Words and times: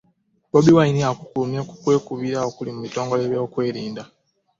Bobi 0.51 0.71
Wine 0.77 1.01
akukkulumye 1.11 1.61
ku 1.69 1.73
kyekubiira 1.81 2.37
ali 2.59 2.69
mu 2.73 2.81
butongole 2.85 3.21
by'ebyokwerinda 3.21 4.03